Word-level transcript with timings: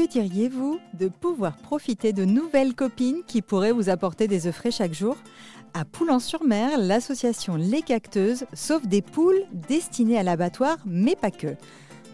Que 0.00 0.06
diriez-vous 0.06 0.80
de 0.98 1.08
pouvoir 1.08 1.58
profiter 1.58 2.14
de 2.14 2.24
nouvelles 2.24 2.74
copines 2.74 3.22
qui 3.26 3.42
pourraient 3.42 3.70
vous 3.70 3.90
apporter 3.90 4.28
des 4.28 4.46
œufs 4.46 4.54
frais 4.54 4.70
chaque 4.70 4.94
jour? 4.94 5.14
À 5.74 5.84
Poulan-sur-Mer, 5.84 6.78
l'association 6.78 7.56
Les 7.56 7.82
Cacteuses 7.82 8.46
sauve 8.54 8.86
des 8.86 9.02
poules 9.02 9.42
destinées 9.52 10.18
à 10.18 10.22
l'abattoir, 10.22 10.78
mais 10.86 11.16
pas 11.16 11.30
que. 11.30 11.54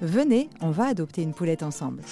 Venez, 0.02 0.50
on 0.60 0.72
va 0.72 0.86
adopter 0.86 1.22
une 1.22 1.32
poulette 1.32 1.62
ensemble. 1.62 2.02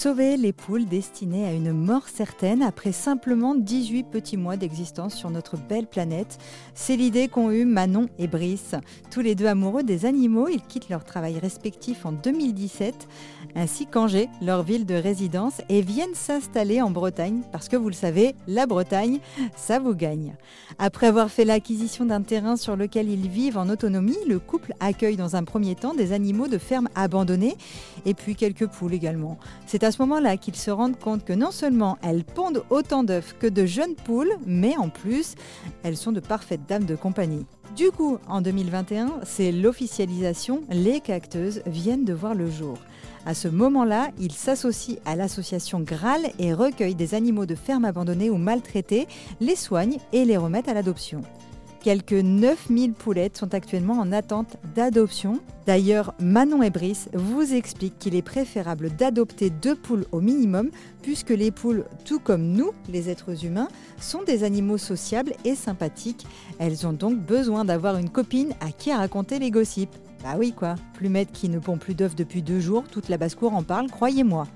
Sauver 0.00 0.38
les 0.38 0.54
poules 0.54 0.86
destinées 0.86 1.44
à 1.44 1.52
une 1.52 1.74
mort 1.74 2.08
certaine 2.08 2.62
après 2.62 2.90
simplement 2.90 3.54
18 3.54 4.04
petits 4.04 4.38
mois 4.38 4.56
d'existence 4.56 5.14
sur 5.14 5.28
notre 5.28 5.58
belle 5.58 5.86
planète, 5.86 6.38
c'est 6.72 6.96
l'idée 6.96 7.28
qu'ont 7.28 7.50
eu 7.50 7.66
Manon 7.66 8.08
et 8.18 8.26
Brice. 8.26 8.74
Tous 9.10 9.20
les 9.20 9.34
deux 9.34 9.44
amoureux 9.44 9.82
des 9.82 10.06
animaux, 10.06 10.48
ils 10.48 10.62
quittent 10.62 10.88
leur 10.88 11.04
travail 11.04 11.38
respectif 11.38 12.06
en 12.06 12.12
2017, 12.12 13.08
ainsi 13.54 13.84
qu'Angers, 13.84 14.30
leur 14.40 14.62
ville 14.62 14.86
de 14.86 14.94
résidence, 14.94 15.60
et 15.68 15.82
viennent 15.82 16.14
s'installer 16.14 16.80
en 16.80 16.90
Bretagne, 16.90 17.42
parce 17.52 17.68
que 17.68 17.76
vous 17.76 17.88
le 17.90 17.94
savez, 17.94 18.34
la 18.48 18.64
Bretagne, 18.64 19.18
ça 19.54 19.80
vous 19.80 19.94
gagne. 19.94 20.32
Après 20.78 21.08
avoir 21.08 21.30
fait 21.30 21.44
l'acquisition 21.44 22.06
d'un 22.06 22.22
terrain 22.22 22.56
sur 22.56 22.74
lequel 22.74 23.10
ils 23.10 23.28
vivent 23.28 23.58
en 23.58 23.68
autonomie, 23.68 24.16
le 24.26 24.38
couple 24.38 24.72
accueille 24.80 25.16
dans 25.16 25.36
un 25.36 25.44
premier 25.44 25.74
temps 25.74 25.92
des 25.92 26.12
animaux 26.12 26.48
de 26.48 26.56
ferme 26.56 26.88
abandonnés, 26.94 27.58
et 28.06 28.14
puis 28.14 28.34
quelques 28.34 28.66
poules 28.66 28.94
également. 28.94 29.36
C'est 29.66 29.84
à 29.84 29.89
ce 29.92 30.02
moment-là 30.02 30.36
qu'ils 30.36 30.56
se 30.56 30.70
rendent 30.70 30.98
compte 30.98 31.24
que 31.24 31.32
non 31.32 31.50
seulement 31.50 31.98
elles 32.02 32.24
pondent 32.24 32.64
autant 32.70 33.02
d'œufs 33.02 33.34
que 33.38 33.46
de 33.46 33.66
jeunes 33.66 33.94
poules, 33.94 34.32
mais 34.46 34.76
en 34.76 34.88
plus, 34.88 35.34
elles 35.82 35.96
sont 35.96 36.12
de 36.12 36.20
parfaites 36.20 36.66
dames 36.68 36.84
de 36.84 36.96
compagnie. 36.96 37.46
Du 37.76 37.90
coup, 37.90 38.18
en 38.28 38.40
2021, 38.40 39.20
c'est 39.24 39.52
l'officialisation, 39.52 40.62
les 40.70 41.00
cacteuses 41.00 41.62
viennent 41.66 42.04
de 42.04 42.12
voir 42.12 42.34
le 42.34 42.50
jour. 42.50 42.76
À 43.26 43.34
ce 43.34 43.48
moment-là, 43.48 44.10
ils 44.18 44.32
s'associent 44.32 44.96
à 45.04 45.14
l'association 45.14 45.80
Graal 45.80 46.32
et 46.38 46.52
recueillent 46.52 46.94
des 46.94 47.14
animaux 47.14 47.46
de 47.46 47.54
ferme 47.54 47.84
abandonnés 47.84 48.30
ou 48.30 48.38
maltraités, 48.38 49.06
les 49.40 49.56
soignent 49.56 49.98
et 50.12 50.24
les 50.24 50.36
remettent 50.36 50.68
à 50.68 50.74
l'adoption. 50.74 51.22
Quelques 51.82 52.12
9000 52.12 52.92
poulettes 52.92 53.38
sont 53.38 53.54
actuellement 53.54 53.94
en 53.94 54.12
attente 54.12 54.58
d'adoption. 54.74 55.40
D'ailleurs, 55.66 56.12
Manon 56.20 56.62
et 56.62 56.68
Brice 56.68 57.08
vous 57.14 57.54
expliquent 57.54 57.98
qu'il 57.98 58.14
est 58.14 58.22
préférable 58.22 58.90
d'adopter 58.90 59.48
deux 59.48 59.76
poules 59.76 60.04
au 60.12 60.20
minimum, 60.20 60.68
puisque 61.00 61.30
les 61.30 61.50
poules, 61.50 61.86
tout 62.04 62.18
comme 62.18 62.52
nous, 62.52 62.72
les 62.90 63.08
êtres 63.08 63.46
humains, 63.46 63.68
sont 63.98 64.22
des 64.22 64.44
animaux 64.44 64.76
sociables 64.76 65.32
et 65.46 65.54
sympathiques. 65.54 66.26
Elles 66.58 66.86
ont 66.86 66.92
donc 66.92 67.18
besoin 67.18 67.64
d'avoir 67.64 67.96
une 67.96 68.10
copine 68.10 68.52
à 68.60 68.72
qui 68.72 68.92
raconter 68.92 69.38
les 69.38 69.50
gossips. 69.50 69.96
Bah 70.22 70.34
oui 70.38 70.52
quoi, 70.52 70.74
Plumette 70.92 71.32
qui 71.32 71.48
ne 71.48 71.58
pond 71.58 71.78
plus 71.78 71.94
d'œufs 71.94 72.14
depuis 72.14 72.42
deux 72.42 72.60
jours, 72.60 72.84
toute 72.90 73.08
la 73.08 73.16
basse-cour 73.16 73.54
en 73.54 73.62
parle, 73.62 73.90
croyez-moi. 73.90 74.46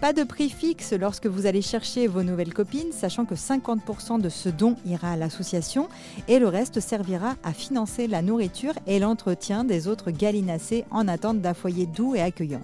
Pas 0.00 0.12
de 0.12 0.24
prix 0.24 0.50
fixe 0.50 0.92
lorsque 0.92 1.26
vous 1.26 1.46
allez 1.46 1.62
chercher 1.62 2.06
vos 2.06 2.22
nouvelles 2.22 2.52
copines, 2.52 2.92
sachant 2.92 3.24
que 3.24 3.34
50% 3.34 4.20
de 4.20 4.28
ce 4.28 4.50
don 4.50 4.76
ira 4.84 5.12
à 5.12 5.16
l'association 5.16 5.88
et 6.28 6.38
le 6.38 6.48
reste 6.48 6.80
servira 6.80 7.36
à 7.42 7.54
financer 7.54 8.06
la 8.06 8.20
nourriture 8.20 8.74
et 8.86 8.98
l'entretien 8.98 9.64
des 9.64 9.88
autres 9.88 10.10
gallinacés 10.10 10.84
en 10.90 11.08
attente 11.08 11.40
d'un 11.40 11.54
foyer 11.54 11.86
doux 11.86 12.14
et 12.14 12.20
accueillant. 12.20 12.60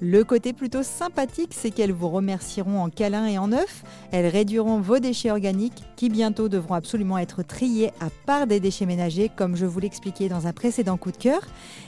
Le 0.00 0.22
côté 0.24 0.52
plutôt 0.52 0.82
sympathique, 0.82 1.54
c'est 1.54 1.70
qu'elles 1.70 1.92
vous 1.92 2.10
remercieront 2.10 2.82
en 2.82 2.90
câlin 2.90 3.26
et 3.26 3.38
en 3.38 3.52
œuf. 3.52 3.82
Elles 4.12 4.26
réduiront 4.26 4.78
vos 4.78 4.98
déchets 4.98 5.30
organiques 5.30 5.82
qui 5.96 6.10
bientôt 6.10 6.50
devront 6.50 6.74
absolument 6.74 7.16
être 7.16 7.42
triés 7.42 7.92
à 8.00 8.08
part 8.26 8.46
des 8.46 8.60
déchets 8.60 8.84
ménagers, 8.84 9.30
comme 9.34 9.56
je 9.56 9.64
vous 9.64 9.80
l'expliquais 9.80 10.28
dans 10.28 10.46
un 10.46 10.52
précédent 10.52 10.98
coup 10.98 11.12
de 11.12 11.16
cœur. 11.16 11.40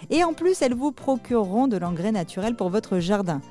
Et 0.08 0.24
en 0.24 0.32
plus, 0.32 0.62
elles 0.62 0.74
vous 0.74 0.92
procureront 0.92 1.68
de 1.68 1.76
l'engrais 1.76 2.12
naturel 2.12 2.56
pour 2.56 2.70
votre 2.70 2.98
jardin. 2.98 3.42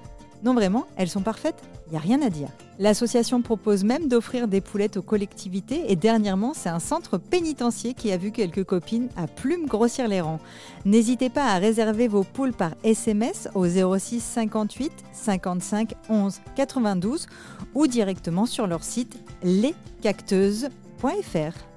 Non 0.48 0.54
vraiment, 0.54 0.88
elles 0.96 1.10
sont 1.10 1.24
parfaites, 1.24 1.62
il 1.88 1.92
n'y 1.92 1.98
a 1.98 2.00
rien 2.00 2.22
à 2.22 2.30
dire. 2.30 2.48
L'association 2.80 3.42
propose 3.42 3.84
même 3.84 4.08
d'offrir 4.08 4.48
des 4.48 4.62
poulettes 4.62 4.96
aux 4.96 5.02
collectivités 5.02 5.92
et 5.92 5.98
dernièrement, 5.98 6.54
c'est 6.54 6.70
un 6.70 6.80
centre 6.80 7.18
pénitentiaire 7.18 7.96
qui 7.96 8.14
a 8.14 8.18
vu 8.18 8.32
quelques 8.32 8.64
copines 8.64 9.10
à 9.18 9.28
plumes 9.28 9.66
grossir 9.66 10.08
les 10.08 10.22
rangs. 10.22 10.40
N'hésitez 10.86 11.30
pas 11.30 11.48
à 11.48 11.58
réserver 11.58 12.08
vos 12.08 12.24
poules 12.24 12.54
par 12.54 12.72
SMS 12.86 13.50
au 13.56 13.68
06 13.68 14.22
58 14.22 14.94
55 15.12 15.96
11 16.08 16.40
92 16.56 17.28
ou 17.76 17.88
directement 17.88 18.46
sur 18.46 18.68
leur 18.68 18.86
site 18.86 19.18
lescacteuses.fr. 19.44 21.77